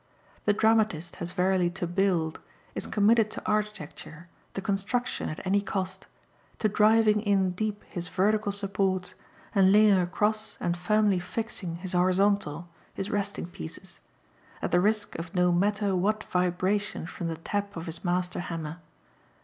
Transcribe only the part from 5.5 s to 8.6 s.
cost; to driving in deep his vertical